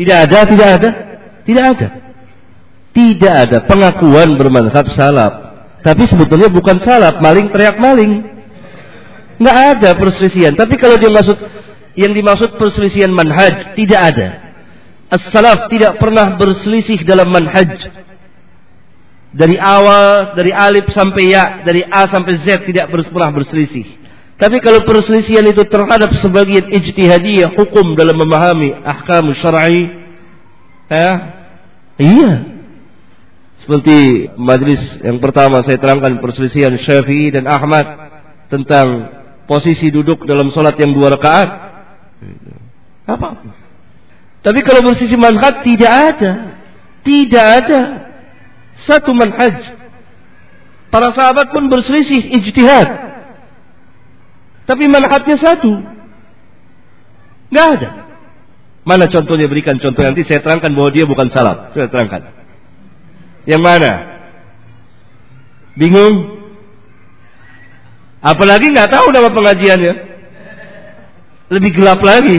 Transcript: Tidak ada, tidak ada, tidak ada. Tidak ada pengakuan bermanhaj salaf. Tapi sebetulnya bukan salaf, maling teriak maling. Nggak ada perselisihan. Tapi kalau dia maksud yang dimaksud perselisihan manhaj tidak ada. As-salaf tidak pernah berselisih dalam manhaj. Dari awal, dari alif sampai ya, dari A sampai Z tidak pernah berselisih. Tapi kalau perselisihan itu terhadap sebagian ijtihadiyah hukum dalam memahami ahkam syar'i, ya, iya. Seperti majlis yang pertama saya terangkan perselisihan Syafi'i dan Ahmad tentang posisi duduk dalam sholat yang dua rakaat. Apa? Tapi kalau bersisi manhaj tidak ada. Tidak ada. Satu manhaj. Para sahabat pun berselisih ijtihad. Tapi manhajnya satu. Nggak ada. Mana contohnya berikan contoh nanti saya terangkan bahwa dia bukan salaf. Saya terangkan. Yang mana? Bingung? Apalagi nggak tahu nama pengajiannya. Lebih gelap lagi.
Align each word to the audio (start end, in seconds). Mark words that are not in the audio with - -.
Tidak 0.00 0.16
ada, 0.16 0.38
tidak 0.48 0.68
ada, 0.80 0.90
tidak 1.44 1.64
ada. 1.76 1.86
Tidak 2.96 3.34
ada 3.36 3.58
pengakuan 3.68 4.40
bermanhaj 4.40 4.96
salaf. 4.96 5.32
Tapi 5.84 6.08
sebetulnya 6.08 6.48
bukan 6.48 6.80
salaf, 6.80 7.20
maling 7.20 7.52
teriak 7.52 7.76
maling. 7.76 8.24
Nggak 9.36 9.56
ada 9.76 9.90
perselisihan. 10.00 10.56
Tapi 10.56 10.80
kalau 10.80 10.96
dia 10.96 11.12
maksud 11.12 11.36
yang 12.00 12.16
dimaksud 12.16 12.56
perselisihan 12.56 13.12
manhaj 13.12 13.76
tidak 13.76 14.00
ada. 14.00 14.28
As-salaf 15.12 15.68
tidak 15.68 16.00
pernah 16.00 16.32
berselisih 16.40 17.04
dalam 17.04 17.28
manhaj. 17.28 17.68
Dari 19.36 19.60
awal, 19.60 20.32
dari 20.32 20.48
alif 20.50 20.88
sampai 20.96 21.24
ya, 21.28 21.60
dari 21.60 21.84
A 21.84 22.08
sampai 22.08 22.40
Z 22.40 22.64
tidak 22.64 22.88
pernah 22.88 23.30
berselisih. 23.36 24.00
Tapi 24.40 24.56
kalau 24.64 24.88
perselisihan 24.88 25.44
itu 25.44 25.60
terhadap 25.68 26.16
sebagian 26.24 26.72
ijtihadiyah 26.72 27.52
hukum 27.60 27.92
dalam 27.92 28.16
memahami 28.16 28.72
ahkam 28.72 29.36
syar'i, 29.36 29.84
ya, 30.88 31.10
iya. 32.00 32.32
Seperti 33.60 34.32
majlis 34.40 34.80
yang 35.04 35.20
pertama 35.20 35.60
saya 35.60 35.76
terangkan 35.76 36.16
perselisihan 36.24 36.72
Syafi'i 36.80 37.28
dan 37.28 37.44
Ahmad 37.44 37.84
tentang 38.48 39.12
posisi 39.44 39.92
duduk 39.92 40.24
dalam 40.24 40.48
sholat 40.56 40.80
yang 40.80 40.96
dua 40.96 41.12
rakaat. 41.12 41.48
Apa? 43.04 43.28
Tapi 44.40 44.60
kalau 44.64 44.80
bersisi 44.88 45.12
manhaj 45.20 45.60
tidak 45.60 45.92
ada. 45.92 46.32
Tidak 47.04 47.46
ada. 47.60 47.80
Satu 48.88 49.12
manhaj. 49.12 49.76
Para 50.88 51.12
sahabat 51.12 51.52
pun 51.52 51.68
berselisih 51.68 52.40
ijtihad. 52.40 53.09
Tapi 54.70 54.86
manhajnya 54.86 55.36
satu. 55.42 55.72
Nggak 57.50 57.66
ada. 57.74 57.90
Mana 58.86 59.10
contohnya 59.10 59.50
berikan 59.50 59.82
contoh 59.82 59.98
nanti 59.98 60.22
saya 60.22 60.38
terangkan 60.46 60.70
bahwa 60.70 60.94
dia 60.94 61.10
bukan 61.10 61.26
salaf. 61.34 61.74
Saya 61.74 61.90
terangkan. 61.90 62.30
Yang 63.50 63.62
mana? 63.66 63.92
Bingung? 65.74 66.38
Apalagi 68.22 68.70
nggak 68.70 68.94
tahu 68.94 69.10
nama 69.10 69.34
pengajiannya. 69.34 69.94
Lebih 71.50 71.70
gelap 71.74 71.98
lagi. 72.06 72.38